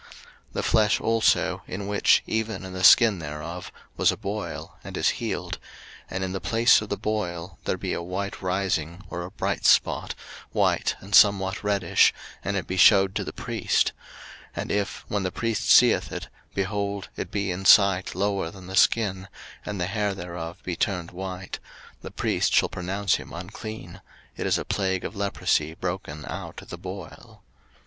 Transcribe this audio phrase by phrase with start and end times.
[0.01, 0.09] 03:013:018
[0.53, 5.09] The flesh also, in which, even in the skin thereof, was a boil, and is
[5.19, 5.59] healed,
[6.05, 9.29] 03:013:019 And in the place of the boil there be a white rising, or a
[9.29, 10.15] bright spot,
[10.53, 13.91] white, and somewhat reddish, and it be shewed to the priest;
[14.55, 18.65] 03:013:020 And if, when the priest seeth it, behold, it be in sight lower than
[18.65, 19.27] the skin,
[19.63, 21.59] and the hair thereof be turned white;
[22.01, 24.01] the priest shall pronounce him unclean:
[24.35, 27.43] it is a plague of leprosy broken out of the boil.